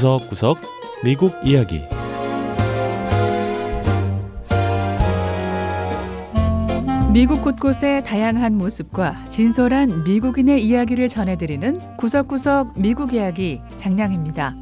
[0.00, 0.58] 구석구석
[1.04, 1.82] 미국 이야기
[7.12, 14.56] 미국 곳곳의 다양한 모습과 진솔한 미국인의 이야기를 전해드리는 구석구석 미국 이야기 장량입니다.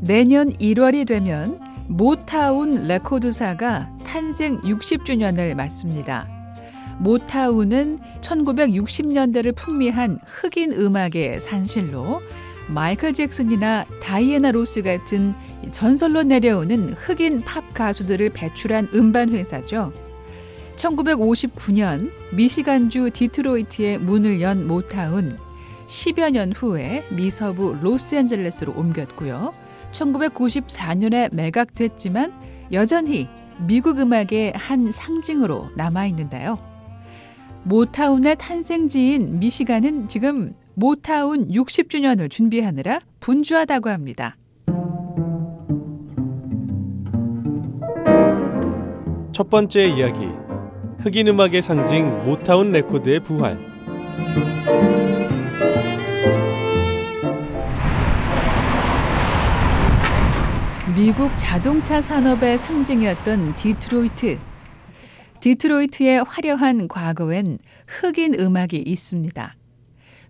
[0.00, 1.58] 내년 1월이 되면
[1.88, 6.28] 모타운 레코드사가 탄생 60주년을 맞습니다.
[7.00, 12.20] 모타운은 1960년대를 풍미한 흑인 음악의 산실로
[12.68, 15.34] 마이클 잭슨이나 다이애나 로스 같은
[15.70, 19.92] 전설로 내려오는 흑인 팝 가수들을 배출한 음반 회사죠.
[20.76, 25.38] 1959년 미시간주 디트로이트에 문을 연 모타운
[25.86, 29.52] 10여 년 후에 미서부 로스앤젤레스로 옮겼고요.
[29.92, 32.32] 1994년에 매각됐지만
[32.72, 33.28] 여전히
[33.66, 36.58] 미국 음악의 한 상징으로 남아 있는데요.
[37.64, 44.36] 모타운의 탄생지인 미시간은 지금 모타운 60주년을 준비하느라 분주하다고 합니다.
[49.32, 50.28] 첫 번째 이야기
[50.98, 53.58] 흑인 음악의 상징 모타운 레코드의 부활
[60.96, 64.38] 미국 자동차 산업의 상징이었던 디트로이트.
[65.40, 67.58] 디트로이트의 화려한 과거엔
[67.88, 69.56] 흑인 음악이 있습니다.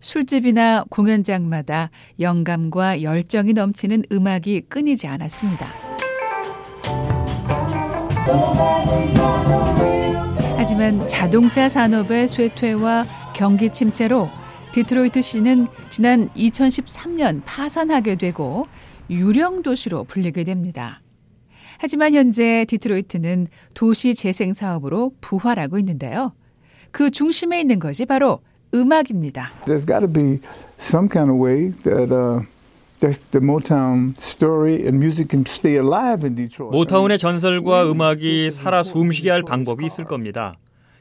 [0.05, 5.67] 술집이나 공연장마다 영감과 열정이 넘치는 음악이 끊이지 않았습니다.
[10.57, 14.29] 하지만 자동차 산업의 쇠퇴와 경기 침체로
[14.73, 18.67] 디트로이트 시는 지난 2013년 파산하게 되고
[19.09, 21.01] 유령 도시로 불리게 됩니다.
[21.79, 26.35] 하지만 현재 디트로이트는 도시 재생 사업으로 부활하고 있는데요.
[26.91, 28.41] 그 중심에 있는 것이 바로
[28.75, 29.51] 음악입니다.
[29.67, 30.41] There's got to be
[30.79, 32.43] some kind of way that uh,
[33.01, 36.73] that the Motown story and music can stay alive in Detroit.
[36.73, 40.57] 모타운의 전설과 음악이 살아 숨쉬게 할 방법이 있을 겁니다.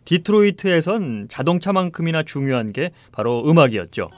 [0.05, 4.09] 디트로이트에선 자동차만큼이나 중요한 게 바로 음악이었죠.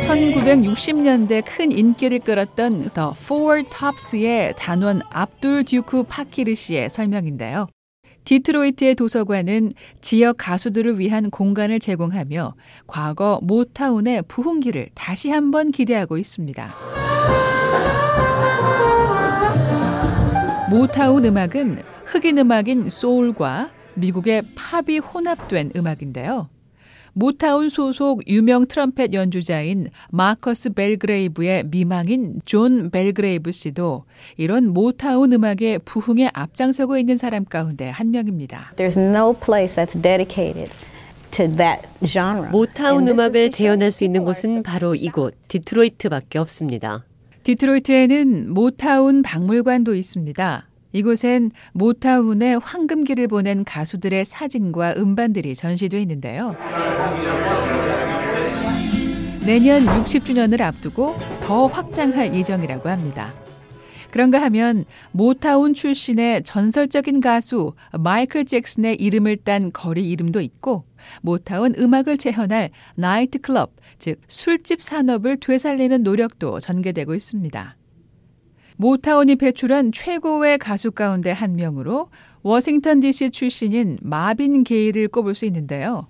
[0.00, 7.66] 1960년대 큰 인기를 끌었던 The Four Tops의 단원 압둘 듀크 파키르시의 설명인데요.
[8.26, 12.54] 디트로이트의 도서관은 지역 가수들을 위한 공간을 제공하며
[12.86, 16.74] 과거 모타운의 부흥기를 다시 한번 기대하고 있습니다.
[20.70, 26.48] 모타운 음악은 흑인 음악인 소울과 미국의 팝이 혼합된 음악인데요.
[27.18, 34.04] 모타운 소속 유명 트럼펫 연주자인 마커스 벨그레이브의 미망인 존 벨그레이브 씨도
[34.36, 38.74] 이런 모타운 음악의 부흥에 앞장서고 있는 사람 가운데 한 명입니다.
[38.76, 40.70] There's no place that's dedicated
[41.30, 42.50] to that genre.
[42.50, 47.06] 모타운 음악을 재현할 수 있는 곳은 바로 이곳 디트로이트밖에 없습니다.
[47.44, 50.68] 디트로이트에는 모타운 박물관도 있습니다.
[50.96, 56.56] 이곳엔 모타운의 황금기를 보낸 가수들의 사진과 음반들이 전시돼 있는데요.
[59.44, 63.34] 내년 60주년을 앞두고 더 확장할 예정이라고 합니다.
[64.10, 70.84] 그런가 하면 모타운 출신의 전설적인 가수 마이클 잭슨의 이름을 딴 거리 이름도 있고
[71.20, 77.76] 모타운 음악을 재현할 나이트클럽, 즉 술집 산업을 되살리는 노력도 전개되고 있습니다.
[78.76, 82.08] 모타운이 배출한 최고의 가수 가운데 한 명으로
[82.42, 86.08] 워싱턴 DC 출신인 마빈 게이를 꼽을 수 있는데요.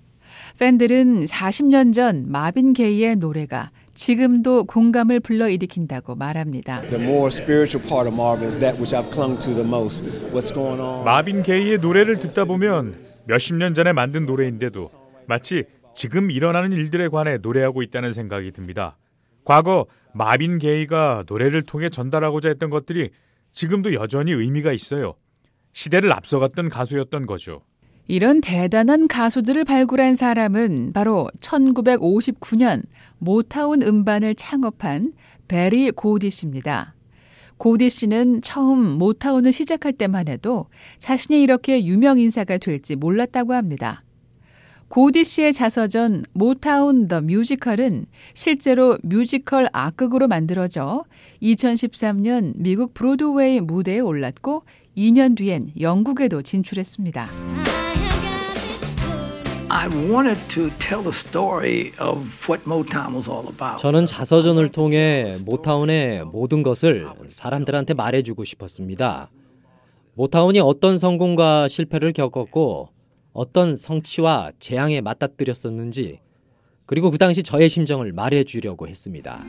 [0.59, 6.81] 팬들은 40년 전 마빈 게이의 노래가 지금도 공감을 불러일으킨다고 말합니다.
[6.81, 10.03] The more spiritual part of Marvin is that which I've clung to the most.
[10.31, 11.05] What's going on?
[11.05, 14.89] 마빈 게이의 노래를 듣다 보면 몇십 년 전에 만든 노래인데도
[15.25, 15.63] 마치
[15.95, 18.97] 지금 일어나는 일들에 관해 노래하고 있다는 생각이 듭니다.
[19.43, 19.85] 과거
[20.17, 23.11] 마빈 게이가 노래를 통해 전달하고자 했던 것들이
[23.51, 25.15] 지금도 여전히 의미가 있어요.
[25.73, 27.61] 시대를 앞서갔던 가수였던 거죠.
[28.07, 32.83] 이런 대단한 가수들을 발굴한 사람은 바로 1959년
[33.19, 35.13] 모타운 음반을 창업한
[35.47, 36.95] 베리 고디 씨입니다.
[37.57, 40.67] 고디 씨는 처음 모타운을 시작할 때만 해도
[40.99, 44.03] 자신이 이렇게 유명 인사가 될지 몰랐다고 합니다.
[44.89, 51.03] 고디 씨의 자서전 모타운 더 뮤지컬은 실제로 뮤지컬 악극으로 만들어져
[51.41, 54.63] 2013년 미국 브로드웨이 무대에 올랐고
[54.95, 57.29] 2년 뒤엔 영국에도 진출했습니다.
[59.69, 63.81] I wanted to tell the story of what Motown was all about.
[63.81, 69.29] 저는 자서전을 통해 모타운의 모든 것을 사람들한테 말해주고 싶었습니다.
[70.15, 72.89] 모타운이 어떤 성공과 실패를 겪었고
[73.33, 76.19] 어떤 성취와 재앙에 맞닥뜨렸었는지
[76.85, 79.43] 그리고 그 당시 저의 심정을 말해주려고 했습니다.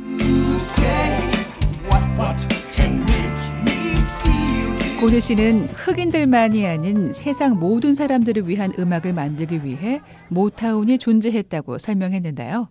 [5.01, 12.69] 고디 씨는 흑인들만이 아닌 세상 모든 사람들을 위한 음악을 만들기 위해 모타운이 존재했다고 설명했는데요.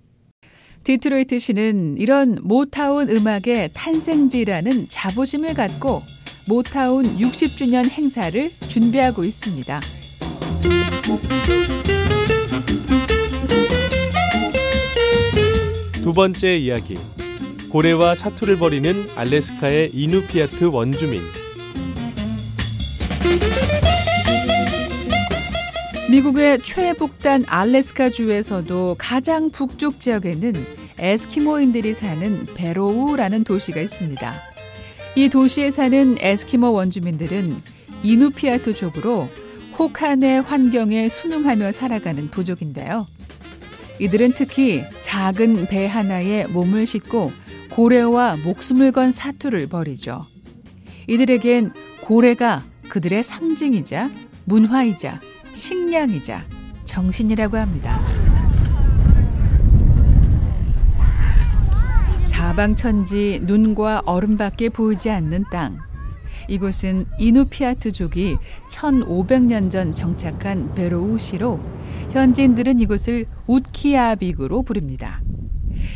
[0.84, 6.02] 디트로이트 시는 이런 모타운 음악의 탄생지라는 자부심을 갖고
[6.50, 9.82] 모타운 60주년 행사를 준비하고 있습니다.
[16.04, 16.98] 두 번째 이야기.
[17.70, 21.22] 고래와 사투를 벌이는 알래스카의 이누피아트 원주민.
[26.10, 30.54] 미국의 최북단 알래스카 주에서도 가장 북쪽 지역에는
[30.98, 34.34] 에스키모인들이 사는 베로우라는 도시가 있습니다.
[35.18, 37.62] 이 도시에 사는 에스키모 원주민들은
[38.04, 39.30] 이누피아트족으로
[39.78, 43.08] 혹한의 환경에 순응하며 살아가는 부족인데요.
[44.00, 47.32] 이들은 특히 작은 배 하나에 몸을 싣고
[47.72, 50.26] 고래와 목숨을 건 사투를 벌이죠.
[51.08, 51.72] 이들에겐
[52.02, 54.10] 고래가 그들의 상징이자
[54.46, 55.22] 문화이자
[55.54, 56.46] 식량이자
[56.84, 58.00] 정신이라고 합니다.
[62.24, 65.87] 사방천지 눈과 얼음밖에 보이지 않는 땅.
[66.48, 68.38] 이곳은 이누피아트족이
[68.70, 71.60] 1500년 전 정착한 베로우시로
[72.12, 75.22] 현지인들은 이곳을 우키아빅으로 부릅니다.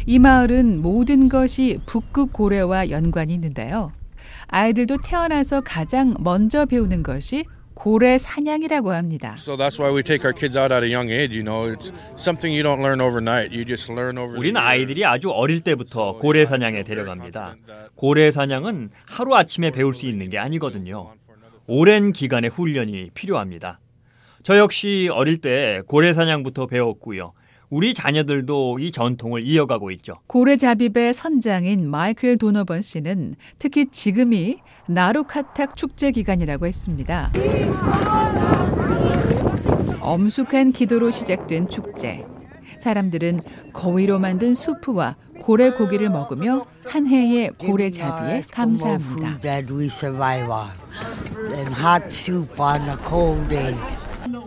[0.06, 3.92] 이 마을은 모든 것이 북극 고래와 연관이 있는데요.
[4.48, 9.36] 아이들도 태어나서 가장 먼저 배우는 것이 고래 사냥이라고 합니다.
[9.38, 11.36] So that's why we take our kids out at a young age.
[11.36, 13.52] You know, it's something you don't learn overnight.
[13.52, 14.38] You just learn over.
[14.38, 17.56] 우리는 아이들이 아주 어릴 때부터 고래 사냥에 데려갑니다.
[17.96, 21.14] 고래 사냥은 하루 아침에 배울 수 있는 게 아니거든요.
[21.68, 23.80] 오랜 기간의 훈련이 필요합니다.
[24.44, 27.34] 저 역시 어릴 때 고래 사냥부터 배웠고요.
[27.72, 30.16] 우리 자녀들도 이 전통을 이어가고 있죠.
[30.28, 34.58] 고래잡입의 선장인 마이클 도너번 씨는 특히 지금이
[34.90, 37.32] 나루카탁 축제 기간이라고 했습니다.
[40.02, 42.26] 엄숙한 기도로 시작된 축제.
[42.78, 43.40] 사람들은
[43.72, 49.40] 거위로 만든 수프와 고래 고기를 먹으며 한 해의 고래잡이에 감사합니다.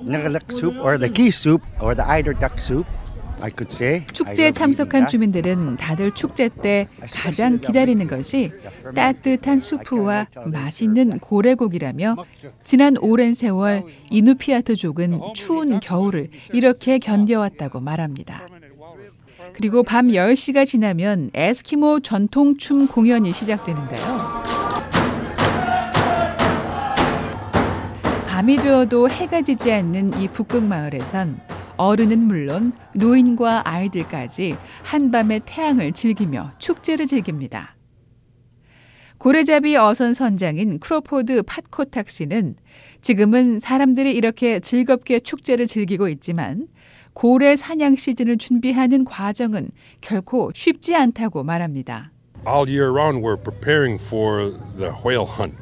[0.07, 2.87] Nagalak soup or the key soup or the eider duck soup.
[3.45, 4.07] I could say.
[4.11, 8.53] 축제에 참석한 주민들은 다들 축제 때 가장 기다리는 것이
[8.95, 12.17] 따뜻한 수프와 맛있는 고래고기라며
[12.65, 18.47] 지난 오랜 세월 이누피아트족은 추운 겨울을 이렇게 견뎌왔다고 말합니다.
[19.53, 24.43] 그리고 밤 10시가 지나면 에스키모 전통춤 공연이 시작되는데요.
[28.27, 31.41] 밤이 되어도 해가 지지 않는 이 북극 마을에선
[31.77, 37.75] 어른은 물론 노인과 아이들까지 한밤의 태양을 즐기며 축제를 즐깁니다.
[39.19, 42.57] 고래잡이 어선 선장인 크로포드 팟코탁 씨는
[43.01, 46.69] 지금은 사람들이 이렇게 즐겁게 축제를 즐기고 있지만
[47.15, 49.71] 고래 사냥 시즌을 준비하는 과정은
[50.01, 52.11] 결코 쉽지 않다고 말합니다.
[52.47, 55.57] All year round we're preparing for the whale hunt.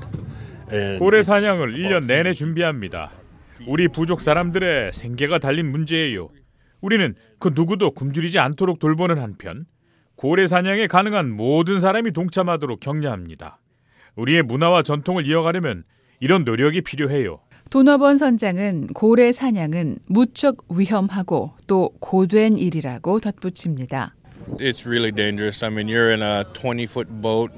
[0.98, 3.12] 고래 사냥을 1년 내내 준비합니다.
[3.66, 6.28] 우리 부족 사람들의 생계가 달린 문제예요.
[6.80, 9.66] 우리는 그 누구도 굶주리지 않도록 돌보는 한편
[10.16, 13.60] 고래 사냥에 가능한 모든 사람이 동참하도록 격려합니다.
[14.16, 15.84] 우리의 문화와 전통을 이어가려면
[16.20, 17.40] 이런 노력이 필요해요.
[17.70, 24.14] 도너번 선장은 고래 사냥은 무척 위험하고 또 고된 일이라고 덧붙입니다.
[24.58, 25.64] It's really dangerous.
[25.64, 27.52] I mean, you're in a 20-foot boat.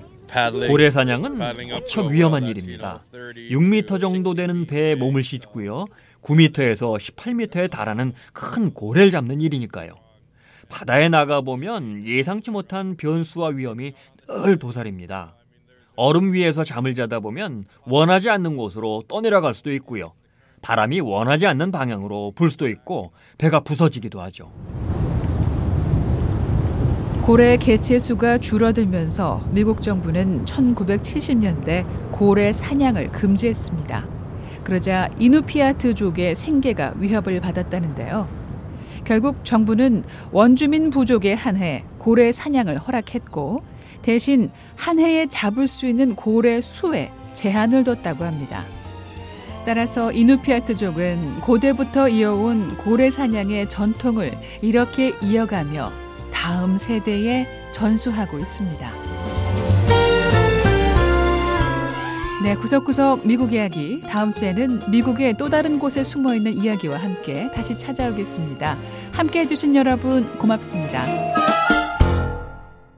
[0.69, 1.39] 고래 사냥은
[1.69, 3.03] 무척 위험한 일입니다.
[3.13, 5.87] 6m 정도 되는 배에 몸을 싣고요.
[6.23, 9.95] 9m에서 18m에 달하는 큰 고래를 잡는 일이니까요.
[10.69, 13.93] 바다에 나가 보면 예상치 못한 변수와 위험이
[14.27, 15.37] 늘 도사립니다.
[15.97, 20.13] 얼음 위에서 잠을 자다 보면 원하지 않는 곳으로 떠내려갈 수도 있고요.
[20.63, 24.51] 바람이 원하지 않는 방향으로 불 수도 있고 배가 부서지기도 하죠.
[27.25, 34.07] 고래 개체 수가 줄어들면서 미국 정부는 1970년대 고래 사냥을 금지했습니다.
[34.63, 38.29] 그러자 이누피아트족의 생계가 위협을 받았다는데요.
[39.05, 43.63] 결국 정부는 원주민 부족에 한해 고래 사냥을 허락했고
[44.03, 48.67] 대신 한 해에 잡을 수 있는 고래 수에 제한을 뒀다고 합니다.
[49.65, 56.04] 따라서 이누피아트족은 고대부터 이어온 고래 사냥의 전통을 이렇게 이어가며
[56.45, 58.93] 다음 세대에 전수하고 있습니다.
[62.43, 64.03] 네, 구석구석 미국 이야기.
[64.03, 68.77] 다음 주에는 미국의 또 다른 곳에 숨어 있는 이야기와 함께 다시 찾아오겠습니다.
[69.13, 71.44] 함께 해주신 여러분 고맙습니다.